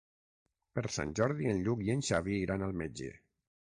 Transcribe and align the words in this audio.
Per 0.79 0.83
Sant 0.95 1.13
Jordi 1.21 1.53
en 1.53 1.63
Lluc 1.69 1.87
i 1.87 1.95
en 1.99 2.05
Xavi 2.11 2.43
iran 2.43 2.71
al 2.71 2.79
metge. 2.85 3.17